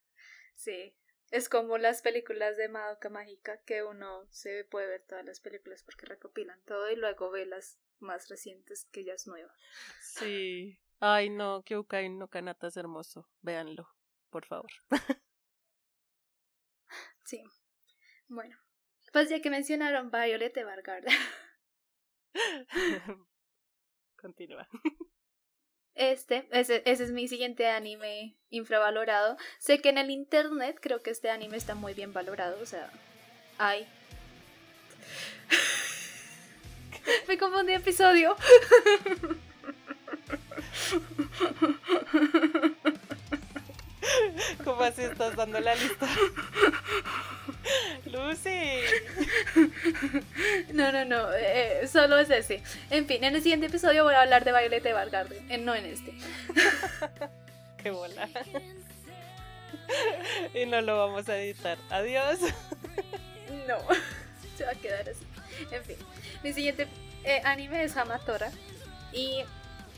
[0.56, 0.96] Sí.
[1.30, 5.84] Es como las películas de Madoka Mágica, que uno se puede ver todas las películas
[5.84, 9.54] porque recopilan todo y luego ve las más recientes que ya es nueva.
[10.02, 10.80] Sí.
[11.00, 13.30] Ay, no, Kyukai no Kanata es hermoso.
[13.42, 13.88] Véanlo,
[14.30, 14.72] por favor.
[17.24, 17.42] Sí.
[18.28, 18.58] Bueno,
[19.12, 21.14] pues ya que mencionaron Violet Evergarden.
[24.18, 24.68] Continúa.
[25.94, 29.38] Este, ese, ese es mi siguiente anime infravalorado.
[29.60, 32.90] Sé que en el internet creo que este anime está muy bien valorado, o sea,
[33.58, 33.88] hay.
[37.28, 38.36] Me confundí episodio.
[44.64, 46.08] ¿Cómo así estás dando la lista?
[48.06, 48.82] Lucy.
[50.74, 52.62] No, no, no, eh, solo es ese.
[52.90, 55.86] En fin, en el siguiente episodio voy a hablar de Violet Evergarden, eh, no en
[55.86, 56.14] este.
[57.84, 58.30] Qué bola.
[60.54, 61.78] Y no lo vamos a editar.
[61.90, 62.40] Adiós.
[63.68, 63.78] No,
[64.58, 65.26] se va a quedar así.
[65.72, 65.98] En fin,
[66.44, 66.88] mi siguiente
[67.24, 68.52] eh, anime es Hamatora.
[69.14, 69.44] Y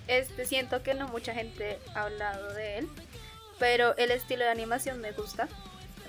[0.07, 2.89] este siento que no mucha gente ha hablado de él.
[3.63, 5.47] Pero el estilo de animación me gusta.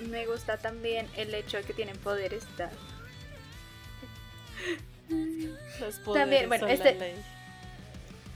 [0.01, 2.43] Me gusta también el hecho de que tienen poderes.
[5.79, 7.15] Los poderes también, bueno, este,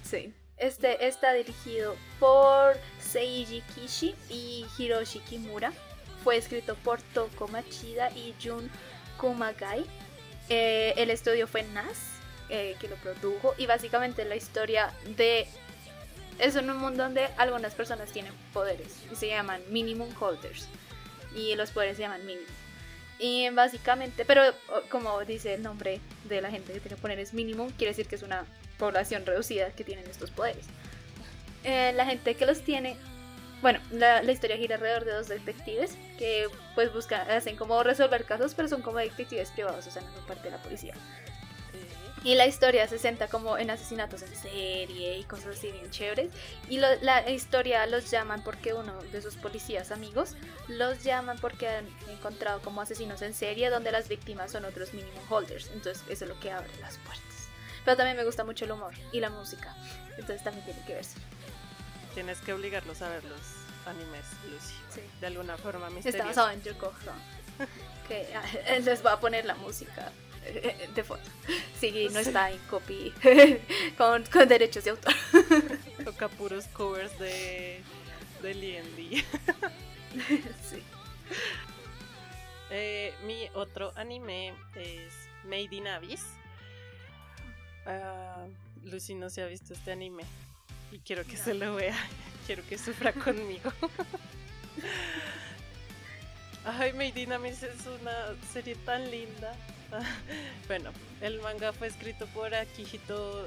[0.05, 0.33] Sí.
[0.55, 5.73] Este está dirigido por Seiji Kishi y Hiroshi Kimura.
[6.23, 8.71] Fue escrito por Toko Machida y Jun
[9.17, 9.85] Kumagai.
[10.47, 11.97] Eh, el estudio fue NAS,
[12.47, 13.53] eh, que lo produjo.
[13.57, 15.45] Y básicamente la historia de
[16.39, 20.67] es un mundo donde algunas personas tienen poderes y se llaman minimum holders
[21.35, 22.47] y los poderes se llaman minimum.
[23.19, 24.41] Y básicamente, pero
[24.89, 28.23] como dice el nombre de la gente que tiene poderes minimum, quiere decir que es
[28.23, 28.45] una
[28.77, 30.65] población reducida que tienen estos poderes.
[31.65, 32.95] Eh, la gente que los tiene,
[33.61, 38.23] bueno, la, la, historia gira alrededor de dos detectives que pues buscan, hacen como resolver
[38.23, 40.93] casos, pero son como detectives privados, o sea, no son parte de la policía.
[42.23, 46.31] Y la historia se centra como en asesinatos en serie y cosas así bien chéveres.
[46.67, 50.35] Y la historia los llaman porque uno de sus policías amigos
[50.67, 55.23] los llaman porque han encontrado como asesinos en serie donde las víctimas son otros minimum
[55.29, 55.69] holders.
[55.73, 57.47] Entonces eso es lo que abre las puertas.
[57.85, 59.73] Pero también me gusta mucho el humor y la música.
[60.17, 61.17] Entonces también tiene que verse.
[62.13, 63.39] Tienes que obligarlos a ver los
[63.85, 64.73] animes, Lucy.
[64.93, 65.01] Sí.
[65.21, 66.17] De alguna forma misteriosa.
[66.17, 66.93] Está basado en Yoko
[68.07, 68.27] que
[68.83, 70.11] les va a poner la música
[70.95, 71.29] de foto.
[71.79, 73.13] Sí, no está en copy
[73.97, 75.13] con, derechos de autor.
[76.03, 77.81] Toca puros covers de,
[78.41, 79.23] de D&D.
[80.69, 80.83] sí.
[82.71, 85.13] Eh, mi otro anime es
[85.45, 86.25] Made in Abyss.
[87.85, 90.23] Uh, Lucy no se ha visto este anime
[90.91, 91.97] y quiero que se lo vea.
[92.45, 93.71] Quiero que sufra conmigo.
[96.65, 99.55] Ay, Made in Abyss es una serie tan linda.
[100.67, 103.45] bueno, el manga fue escrito por Akihito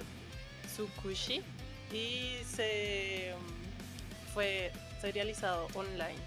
[0.67, 1.43] Tsukushi
[1.93, 6.19] y se mm, fue serializado online.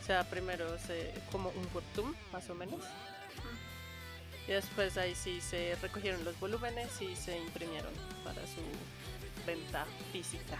[0.00, 2.80] O sea, primero se, como un webtoon, más o menos.
[4.46, 8.62] Y después ahí sí se recogieron los volúmenes y se imprimieron para su
[9.44, 10.56] venta física.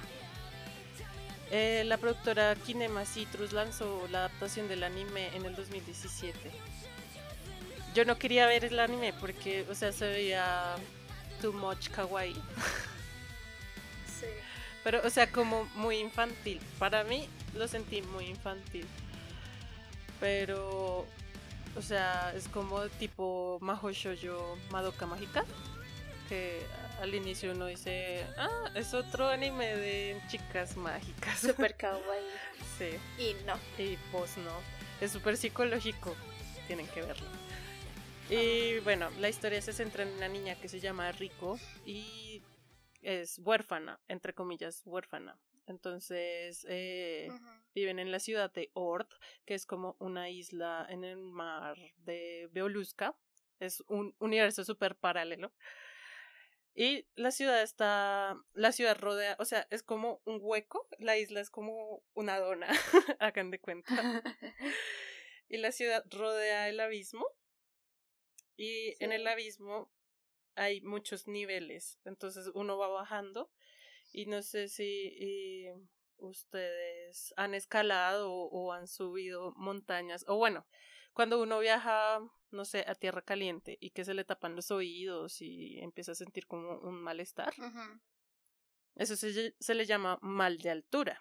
[1.52, 6.50] Eh, la productora Kinema Citrus lanzó la adaptación del anime en el 2017
[7.96, 10.76] yo no quería ver el anime porque, o sea, se veía
[11.40, 12.34] too much kawaii.
[14.20, 14.26] Sí.
[14.84, 16.60] Pero, o sea, como muy infantil.
[16.78, 18.86] Para mí lo sentí muy infantil.
[20.20, 21.06] Pero,
[21.74, 25.46] o sea, es como tipo Maho Shoujo Madoka Mágica.
[26.28, 26.66] Que
[27.00, 31.38] al inicio uno dice, ah, es otro anime de chicas mágicas.
[31.40, 32.26] Super kawaii.
[32.76, 32.98] Sí.
[33.18, 33.54] Y no.
[33.82, 34.52] Y pues no.
[35.00, 36.14] Es súper psicológico.
[36.66, 37.35] Tienen que verlo.
[38.28, 42.42] Y bueno, la historia se centra en una niña que se llama Rico y
[43.00, 45.38] es huérfana, entre comillas, huérfana.
[45.68, 47.28] Entonces eh,
[47.72, 49.06] viven en la ciudad de Ord,
[49.44, 53.16] que es como una isla en el mar de Beoluska.
[53.60, 55.52] Es un universo súper paralelo.
[56.74, 61.40] Y la ciudad está, la ciudad rodea, o sea, es como un hueco, la isla
[61.40, 62.66] es como una dona,
[63.20, 63.86] hagan de cuenta.
[65.48, 67.24] Y la ciudad rodea el abismo
[68.56, 69.90] y en el abismo
[70.54, 73.50] hay muchos niveles, entonces uno va bajando
[74.12, 75.68] y no sé si
[76.16, 80.66] ustedes han escalado o, han subido montañas, o bueno,
[81.12, 85.42] cuando uno viaja, no sé, a tierra caliente y que se le tapan los oídos
[85.42, 87.52] y empieza a sentir como un malestar,
[88.94, 91.20] eso se, se, le llama mal de altura,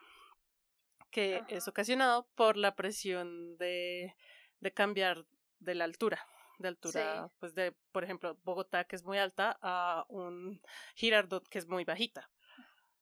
[1.12, 4.16] que es ocasionado por la presión de,
[4.62, 5.26] de cambiar
[5.60, 6.26] de la altura
[6.60, 10.62] de altura, pues de, por ejemplo, Bogotá, que es muy alta, a un
[10.96, 12.30] Girardot, que es muy bajita.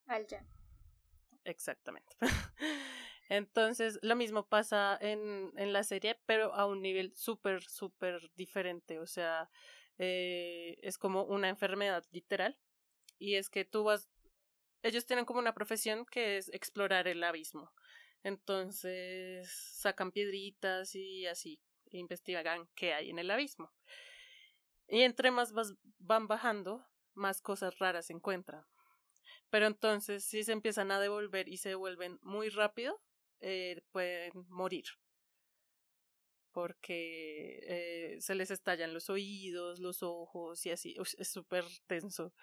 [0.08, 0.46] Alta.
[1.44, 2.16] Exactamente.
[3.30, 9.00] Entonces, lo mismo pasa en, en la serie, pero a un nivel súper, súper diferente.
[9.00, 9.50] O sea,
[9.98, 12.58] eh, es como una enfermedad literal.
[13.18, 14.10] Y es que tú vas.
[14.82, 17.72] Ellos tienen como una profesión que es explorar el abismo.
[18.24, 21.60] Entonces, sacan piedritas y así
[21.98, 23.72] investigan qué hay en el abismo.
[24.88, 25.54] Y entre más
[26.00, 28.66] van bajando, más cosas raras se encuentran.
[29.50, 33.02] Pero entonces, si se empiezan a devolver y se devuelven muy rápido,
[33.40, 34.86] eh, pueden morir.
[36.52, 40.96] Porque eh, se les estallan los oídos, los ojos y así.
[41.18, 42.34] es súper tenso.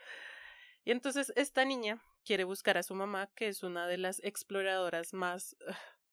[0.84, 5.12] Y entonces esta niña quiere buscar a su mamá, que es una de las exploradoras
[5.12, 5.56] más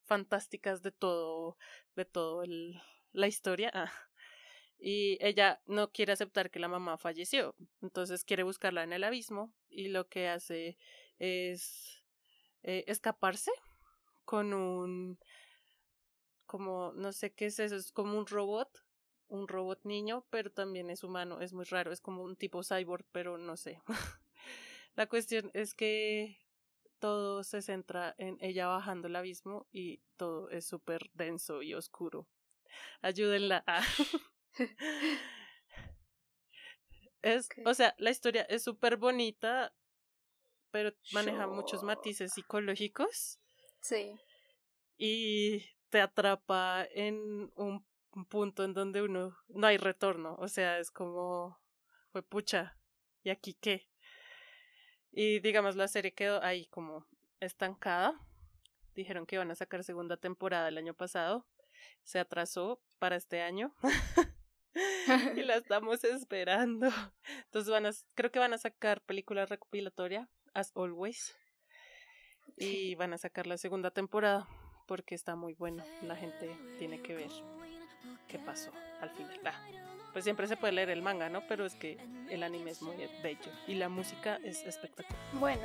[0.06, 1.58] fantásticas de todo,
[1.96, 2.82] de todo el,
[3.18, 3.72] la historia.
[3.74, 3.92] Ah,
[4.80, 7.56] y ella no quiere aceptar que la mamá falleció.
[7.82, 10.78] Entonces quiere buscarla en el abismo y lo que hace
[11.20, 12.04] es
[12.64, 13.52] eh, escaparse
[14.26, 15.20] con un
[16.46, 18.70] como no sé qué es eso, es como un robot,
[19.28, 23.06] un robot niño, pero también es humano, es muy raro, es como un tipo cyborg,
[23.12, 23.82] pero no sé.
[24.96, 26.38] la cuestión es que
[27.00, 32.28] todo se centra en ella bajando el abismo y todo es súper denso y oscuro.
[33.02, 33.82] Ayúdenla a.
[37.22, 39.74] es, o sea, la historia es súper bonita,
[40.72, 43.40] pero maneja muchos matices psicológicos.
[43.82, 44.16] Sí.
[44.98, 47.86] Y te atrapa en un
[48.30, 50.36] punto en donde uno no hay retorno.
[50.40, 51.60] O sea, es como
[52.12, 52.78] fue pucha.
[53.24, 53.88] ¿Y aquí qué?
[55.12, 57.06] Y digamos, la serie quedó ahí como
[57.40, 58.20] estancada.
[58.96, 61.46] Dijeron que iban a sacar segunda temporada el año pasado
[62.04, 63.74] se atrasó para este año.
[65.36, 66.90] y la estamos esperando.
[67.46, 71.36] Entonces van a, creo que van a sacar película recopilatoria, as always.
[72.56, 74.48] Y van a sacar la segunda temporada
[74.88, 75.84] porque está muy bueno.
[76.02, 77.30] La gente tiene que ver
[78.28, 79.40] qué pasó al final.
[79.46, 79.62] Ah,
[80.14, 81.46] pues siempre se puede leer el manga, ¿no?
[81.48, 81.98] Pero es que
[82.30, 85.22] el anime es muy bello y la música es espectacular.
[85.34, 85.62] Bueno,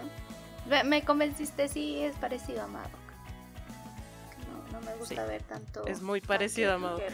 [0.85, 3.02] me convenciste si es parecido a no
[4.83, 5.87] me gusta ver tanto.
[5.87, 7.13] Es muy parecido a Madoka.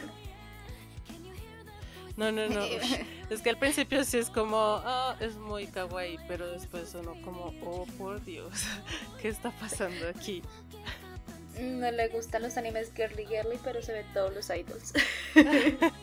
[2.19, 2.61] No, no, no.
[3.29, 7.53] es que al principio sí es como, ah, es muy kawaii, pero después uno como,
[7.63, 8.51] oh por Dios,
[9.21, 10.43] ¿qué está pasando aquí?
[11.57, 14.91] No le gustan los animes girly girly, pero se ven todos los idols.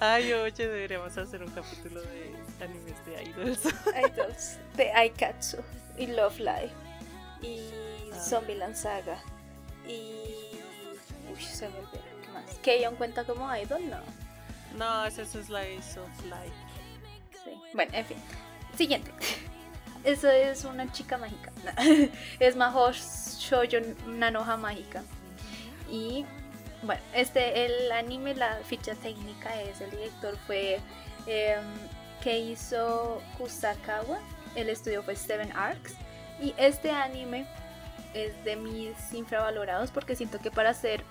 [0.00, 3.60] Ay, oye, deberíamos hacer un capítulo de animes de idols.
[4.12, 5.58] Idols, de Aikatsu
[5.96, 6.72] y Love Live
[7.42, 7.60] y
[8.12, 8.20] ah.
[8.20, 9.22] Zombieland Saga
[9.88, 10.24] y...
[11.32, 12.44] Uy, se me olvidó, ¿qué más?
[12.62, 13.82] ¿Keion cuenta como idol?
[13.88, 14.00] No.
[14.78, 16.54] No, ese es Slice of Life.
[17.44, 17.50] Sí.
[17.74, 18.16] Bueno, en fin.
[18.76, 19.10] Siguiente.
[20.04, 21.50] Eso es una chica mágica.
[22.40, 25.02] es Maho Shoujo Nanoha mágica.
[25.90, 26.26] Y
[26.82, 30.80] bueno, este, el anime, la ficha técnica es, el director fue
[31.26, 31.56] eh,
[32.22, 34.18] que hizo Kusakawa,
[34.54, 35.94] el estudio fue Seven Arcs,
[36.40, 37.46] y este anime
[38.14, 41.02] es de mis infravalorados porque siento que para hacer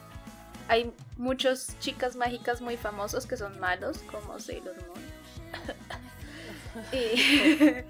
[0.68, 5.04] hay muchas chicas mágicas muy famosos que son malos, como Sailor Moon.
[6.92, 7.84] y,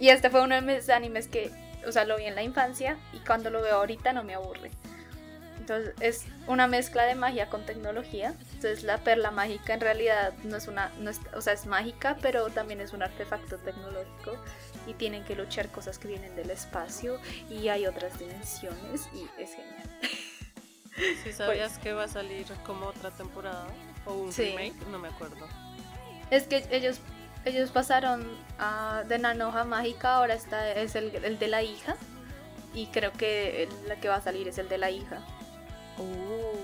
[0.04, 1.50] y este fue uno de mis animes que,
[1.86, 4.70] o sea, lo vi en la infancia y cuando lo veo ahorita no me aburre.
[5.58, 8.34] Entonces es una mezcla de magia con tecnología.
[8.64, 12.16] Entonces la perla mágica en realidad no es una, no es, o sea, es mágica,
[12.22, 14.36] pero también es un artefacto tecnológico
[14.86, 17.18] y tienen que luchar cosas que vienen del espacio
[17.50, 19.90] y hay otras dimensiones y es genial.
[21.24, 23.66] Si sabías que va a salir como otra temporada
[24.06, 25.48] o un remake, no me acuerdo.
[26.30, 27.00] Es que ellos
[27.44, 28.24] ellos pasaron
[28.60, 31.96] a, de Nanoja Mágica, ahora está es el, el, de la hija
[32.74, 35.18] y creo que la que va a salir es el de la hija.
[35.98, 36.54] Oh.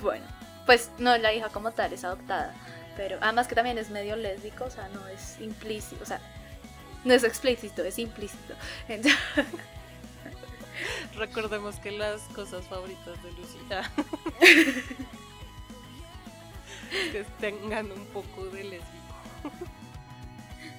[0.00, 0.26] Bueno,
[0.66, 2.54] pues no la hija como tal, es adoptada.
[2.96, 6.20] Pero además que también es medio lésbico, o sea, no es implícito, o sea,
[7.04, 8.54] no es explícito, es implícito.
[11.16, 13.90] Recordemos que las cosas favoritas de Lucita
[17.12, 18.92] que tengan un poco de lésbico.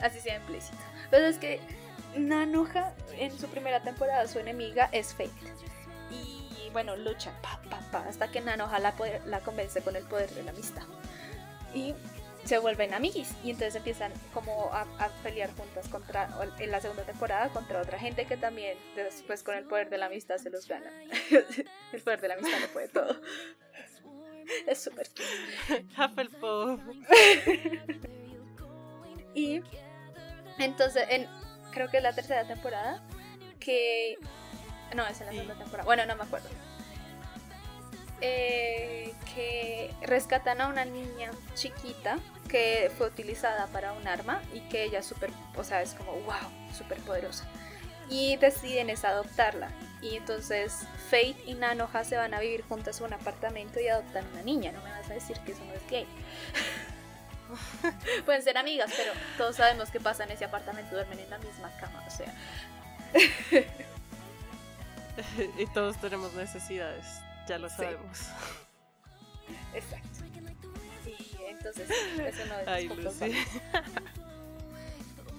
[0.02, 0.78] Así sea implícito.
[1.10, 1.60] Pero es que
[2.16, 5.32] Nanoja en su primera temporada su enemiga es Fate
[6.70, 8.94] bueno, luchan, pa, pa, pa, hasta que Nanoja la,
[9.26, 10.84] la convence con el poder de la amistad.
[11.74, 11.94] Y
[12.48, 14.86] se vuelven amiguis y entonces empiezan como a,
[15.22, 19.66] pelear juntas contra en la segunda temporada contra otra gente que también después con el
[19.66, 20.90] poder de la amistad se los gana.
[21.92, 23.20] El poder de la amistad lo puede todo.
[24.66, 25.08] Es súper
[25.98, 26.80] Hufflepuff
[29.36, 29.62] y
[30.58, 31.28] entonces en
[31.72, 33.06] creo que es la tercera temporada
[33.60, 34.18] que
[34.96, 35.86] no, es en la segunda temporada.
[35.86, 36.50] Bueno, no me acuerdo.
[38.20, 42.18] Eh, que rescatan a una niña chiquita
[42.50, 46.14] que fue utilizada para un arma y que ella es súper, o sea, es como,
[46.14, 47.46] wow, súper poderosa.
[48.10, 49.70] Y deciden es adoptarla.
[50.02, 54.26] Y entonces Fate y Nanoha se van a vivir juntas en un apartamento y adoptan
[54.32, 54.72] una niña.
[54.72, 56.08] No me vas a decir que eso no es gay.
[58.26, 61.72] Pueden ser amigas, pero todos sabemos que pasa en ese apartamento, duermen en la misma
[61.80, 62.34] cama, o sea.
[65.58, 67.06] y todos tenemos necesidades,
[67.48, 68.20] ya lo sabemos.
[69.74, 70.26] Exacto.
[71.06, 73.34] Y entonces, eso no es Ay, Lucy.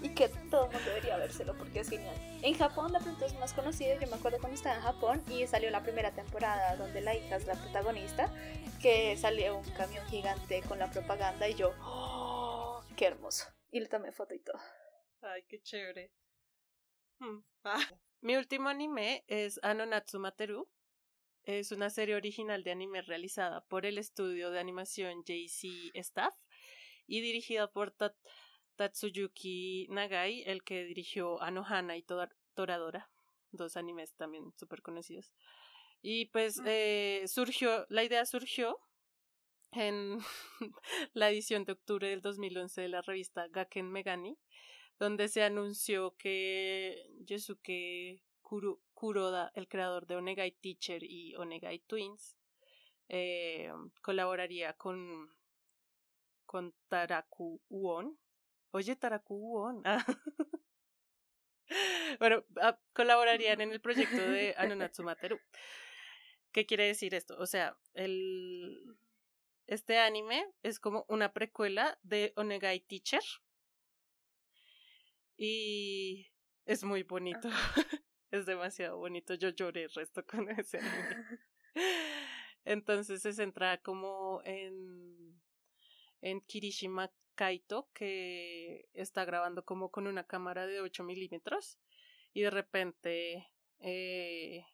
[0.00, 2.14] Y que todo el mundo debería vérselo porque es genial.
[2.42, 3.98] En Japón la pronto es más conocido.
[4.00, 7.36] Yo me acuerdo cuando estaba en Japón y salió la primera temporada donde la hija
[7.36, 8.32] es la protagonista,
[8.80, 12.80] que salió un camión gigante con la propaganda y yo, ¡oh!
[12.96, 13.46] ¡Qué hermoso!
[13.72, 14.58] Y le tomé foto y todo.
[15.20, 16.12] Ay, qué chévere.
[17.18, 17.40] Hmm.
[17.64, 17.80] Ah.
[18.20, 20.68] Mi último anime es Anonatsu Materu.
[21.44, 26.34] Es una serie original de anime realizada por el estudio de animación JC Staff
[27.06, 27.94] y dirigida por
[28.74, 32.04] Tatsuyuki Nagai, el que dirigió Anohana y
[32.54, 33.08] Toradora,
[33.52, 35.32] dos animes también súper conocidos.
[36.02, 38.80] Y pues eh, surgió, la idea surgió
[39.70, 40.18] en
[41.14, 44.36] la edición de octubre del 2011 de la revista Gaken Megani,
[44.98, 48.22] donde se anunció que Yosuke
[48.94, 52.36] Kuroda, el creador de Onegai Teacher y Onegai Twins,
[53.08, 53.70] eh,
[54.02, 55.34] colaboraría con,
[56.46, 58.18] con Taraku Uon.
[58.70, 59.82] Oye, Taraku Uon.
[62.18, 65.38] bueno, ah, colaborarían en el proyecto de Anonatsu Materu.
[66.52, 67.36] ¿Qué quiere decir esto?
[67.38, 68.96] O sea, el,
[69.66, 73.22] este anime es como una precuela de Onegai Teacher,
[75.38, 76.26] y
[76.66, 77.48] es muy bonito.
[78.30, 79.34] es demasiado bonito.
[79.34, 81.38] Yo lloré el resto con ese anime.
[82.64, 85.40] Entonces se centra como en,
[86.20, 91.78] en Kirishima Kaito, que está grabando como con una cámara de 8 milímetros
[92.34, 94.66] y de repente eh,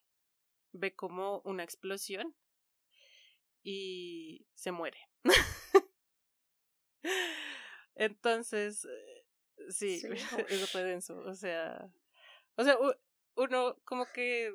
[0.73, 2.35] ve como una explosión
[3.63, 4.99] y se muere.
[7.95, 8.89] Entonces,
[9.69, 10.03] sí,
[10.49, 11.19] eso fue denso.
[11.19, 11.91] O sea,
[12.57, 12.77] o sea,
[13.37, 14.53] uno como que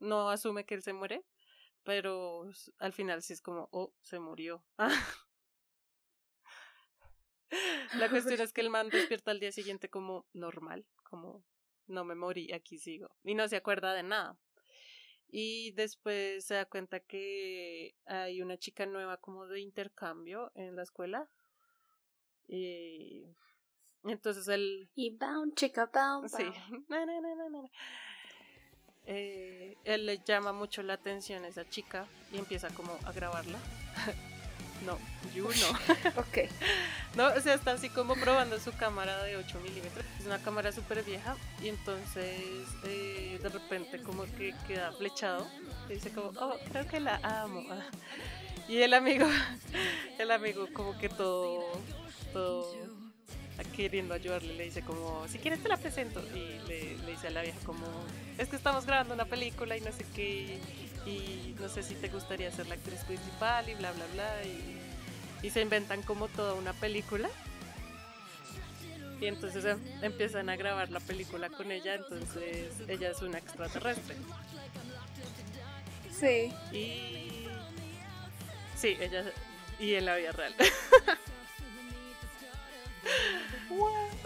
[0.00, 1.24] no asume que él se muere,
[1.82, 2.48] pero
[2.78, 4.64] al final sí es como, oh, se murió.
[7.98, 11.44] La cuestión es que el man despierta al día siguiente como normal, como
[11.86, 13.14] no me morí, aquí sigo.
[13.22, 14.38] Y no se acuerda de nada.
[15.28, 20.82] Y después se da cuenta que hay una chica nueva como de intercambio en la
[20.82, 21.28] escuela.
[22.46, 23.24] Y
[24.12, 24.88] entonces él...
[24.94, 26.44] Y bound, chica, bound, Sí.
[29.06, 33.58] Eh, él le llama mucho la atención a esa chica y empieza como a grabarla.
[34.86, 34.98] no,
[35.34, 35.70] you no.
[36.20, 36.50] ok.
[37.14, 40.04] No, o sea, está así como probando su cámara de 8 milímetros.
[40.18, 45.46] Es una cámara súper vieja y entonces eh, de repente como que queda flechado.
[45.90, 47.62] Y dice como, oh, creo que la amo.
[48.68, 49.26] Y el amigo,
[50.18, 51.62] el amigo como que todo,
[52.32, 52.93] todo
[53.76, 56.20] queriendo ayudarle, le dice como, si quieres te la presento.
[56.34, 57.86] Y le, dice a la vieja como,
[58.38, 60.58] es que estamos grabando una película y no sé qué,
[61.06, 64.44] y, no sé si te gustaría ser la actriz principal y bla, bla, bla.
[64.44, 67.28] Y, se inventan como toda una película.
[69.20, 74.16] Y entonces em, empiezan a grabar la película con ella, entonces ella es una extraterrestre.
[76.10, 76.52] Sí.
[76.72, 77.46] Y...
[78.74, 79.24] Sí, ella...
[79.78, 80.54] Y en la vida real.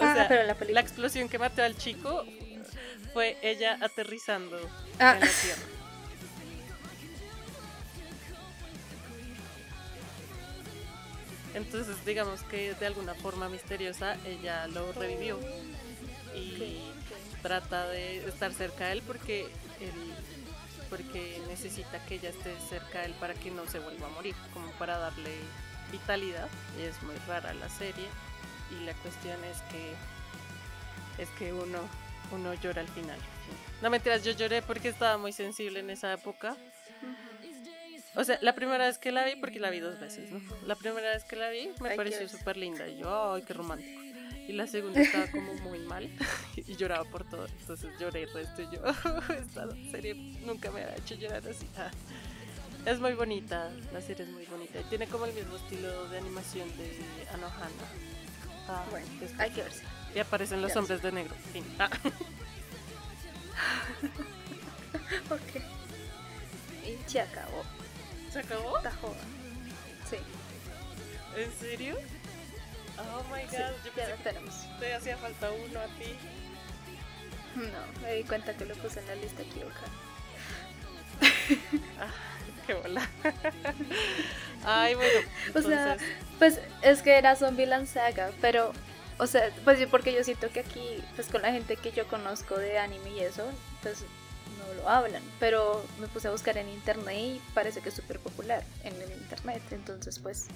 [0.00, 2.24] Ah, pero la, la, explosión que mató al chico
[3.12, 4.58] fue ella aterrizando
[5.00, 5.14] ah.
[5.14, 5.62] en la tierra.
[11.54, 15.40] Entonces, digamos que de alguna forma misteriosa ella lo revivió
[16.34, 16.92] y
[17.42, 19.46] trata de estar cerca de él porque
[19.80, 20.14] él,
[20.90, 24.36] porque necesita que ella esté cerca de él para que no se vuelva a morir,
[24.52, 25.32] como para darle
[25.90, 26.48] vitalidad.
[26.78, 28.06] Y es muy rara la serie
[28.70, 29.94] y la cuestión es que
[31.22, 31.80] es que uno
[32.30, 33.18] uno llora al final.
[33.82, 36.56] No mentiras, yo lloré porque estaba muy sensible en esa época.
[38.14, 40.40] O sea, la primera vez que la vi, porque la vi dos veces, ¿no?
[40.66, 44.00] La primera vez que la vi me pareció súper linda y yo, ¡ay, qué romántico!
[44.48, 46.10] Y la segunda estaba como muy mal
[46.56, 47.46] y lloraba por todo.
[47.46, 48.82] Entonces lloré el resto y yo,
[49.34, 50.14] esta serie
[50.44, 51.66] nunca me ha hecho llorar así.
[52.86, 54.80] Es muy bonita, la serie es muy bonita.
[54.88, 56.96] Tiene como el mismo estilo de animación de
[57.34, 57.68] Anohana.
[58.68, 59.06] Ah, bueno,
[59.38, 59.82] hay que verse.
[60.14, 61.34] Y aparecen los hombres de negro.
[61.52, 61.64] Fin.
[61.78, 61.90] Ah.
[65.30, 65.62] ok.
[66.86, 67.62] Y se acabó.
[68.30, 68.76] ¿Se acabó?
[68.76, 69.20] Está joda.
[70.08, 70.16] Sí.
[71.36, 71.96] ¿En serio?
[72.98, 74.54] Oh my god, yo ya tenemos.
[74.80, 76.16] Te hacía falta uno a ti.
[77.54, 79.88] No, me di cuenta que lo puse en la lista equivocada.
[82.00, 82.10] ah,
[82.68, 83.08] qué bola.
[84.64, 85.20] Ay, bueno.
[85.54, 85.96] O sea,
[86.38, 88.72] pues es que era Zombieland Saga, pero,
[89.18, 92.58] o sea, pues porque yo siento que aquí, pues con la gente que yo conozco
[92.58, 93.44] de anime y eso,
[93.82, 94.02] pues
[94.58, 95.22] no lo hablan.
[95.40, 99.12] Pero me puse a buscar en internet y parece que es súper popular en el
[99.12, 100.46] internet, entonces pues.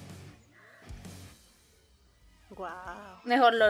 [2.50, 2.68] Wow.
[3.24, 3.66] Mejor lo,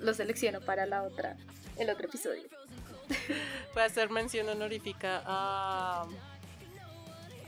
[0.00, 1.36] lo selecciono para la otra,
[1.76, 2.48] el otro episodio.
[3.74, 6.06] Voy a hacer mención honorífica a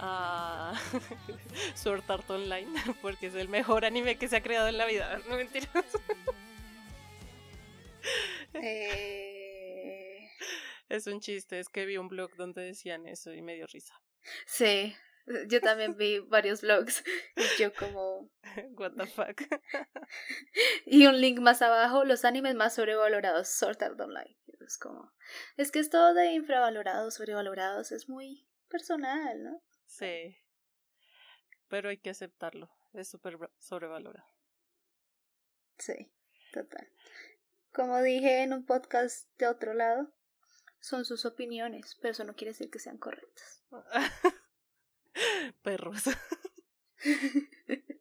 [0.02, 0.74] a
[1.74, 2.68] Sword Art Online
[3.02, 5.20] porque es el mejor anime que se ha creado en la vida.
[5.28, 5.84] No mentiras.
[8.54, 10.28] Eh...
[10.88, 13.94] Es un chiste, es que vi un blog donde decían eso y me dio risa.
[14.44, 14.94] Sí,
[15.48, 17.02] yo también vi varios blogs
[17.36, 18.28] y yo como...
[18.76, 19.40] What the fuck.
[20.84, 24.36] y un link más abajo, los animes más sobrevalorados, Sword Art Online.
[24.60, 25.12] Es como...
[25.56, 29.62] Es que esto de infravalorados, sobrevalorados es muy personal, ¿no?
[29.92, 30.38] Sí.
[31.68, 32.70] Pero hay que aceptarlo.
[32.94, 34.26] Es súper sobrevalorado.
[35.78, 36.10] Sí,
[36.52, 36.88] total.
[37.72, 40.10] Como dije en un podcast de otro lado,
[40.80, 43.62] son sus opiniones, pero eso no quiere decir que sean correctas.
[45.62, 46.04] Perros.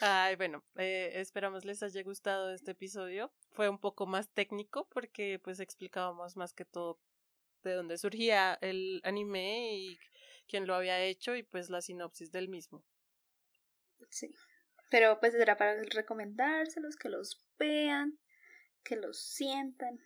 [0.00, 3.32] Ay, bueno, eh, esperamos les haya gustado este episodio.
[3.52, 7.00] Fue un poco más técnico porque pues explicábamos más que todo
[7.64, 9.98] de dónde surgía el anime y
[10.48, 12.84] quién lo había hecho y pues la sinopsis del mismo.
[14.10, 14.34] Sí.
[14.90, 18.18] Pero pues era para recomendárselos, que los vean,
[18.82, 20.00] que los sientan.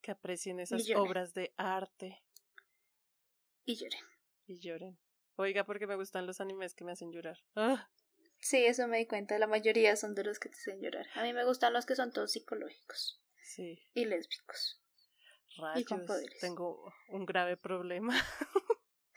[0.00, 2.22] Que aprecien esas obras de arte.
[3.64, 4.00] Y lloren.
[4.46, 4.98] Y lloren.
[5.36, 7.38] Oiga, porque me gustan los animes que me hacen llorar.
[7.54, 7.90] ¡Ah!
[8.40, 9.38] Sí, eso me di cuenta.
[9.38, 11.06] La mayoría son de los que te hacen llorar.
[11.14, 13.22] A mí me gustan los que son todos psicológicos.
[13.42, 13.82] Sí.
[13.94, 14.80] Y lésbicos.
[15.56, 16.40] Rayos, y con poderes.
[16.40, 18.14] Tengo un grave problema.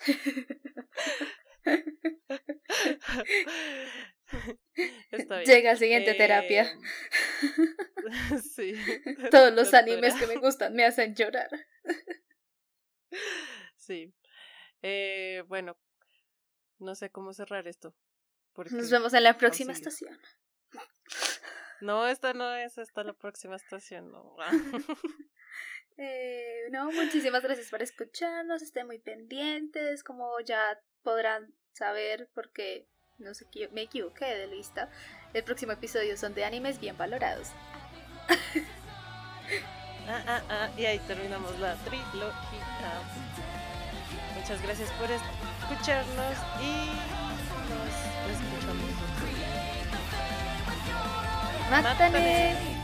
[5.12, 5.50] Está bien.
[5.50, 6.72] Llega siguiente terapia.
[8.56, 8.74] Sí.
[9.32, 9.80] Todos los doctora.
[9.80, 11.50] animes que me gustan me hacen llorar.
[13.76, 14.14] Sí.
[14.82, 15.78] Eh, bueno,
[16.80, 17.94] no sé cómo cerrar esto.
[18.72, 20.18] Nos vemos en la próxima estación.
[21.82, 24.12] No, esta no es, esta es la próxima estación.
[24.12, 24.36] No.
[26.00, 28.62] Eh, no, muchísimas gracias por escucharnos.
[28.62, 30.04] Estén muy pendientes.
[30.04, 34.92] Como ya podrán saber, porque no sé, me equivoqué de lista.
[35.34, 37.50] El próximo episodio son de animes bien valorados.
[40.10, 43.02] Ah, ah, ah, y ahí terminamos la trilogía.
[44.40, 47.18] Muchas gracias por escucharnos y
[47.74, 48.97] nos escuchamos.
[51.68, 51.82] Otro día.
[51.82, 52.77] ¡Mátane!